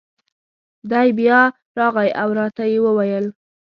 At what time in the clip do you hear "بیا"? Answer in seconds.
1.19-1.39